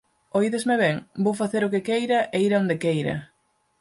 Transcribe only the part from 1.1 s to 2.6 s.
Vou facer o que queira e ir a